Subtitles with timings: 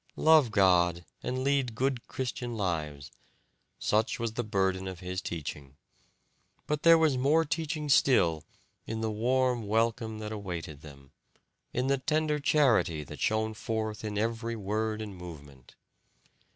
[0.17, 3.11] "Love God, and lead good Christian lives,"
[3.77, 5.75] such was the burden of his teaching;
[6.65, 8.43] but there was more teaching still
[8.87, 11.11] in the warm welcome that awaited them,
[11.71, 15.75] in the tender charity that shone forth in every word and movement.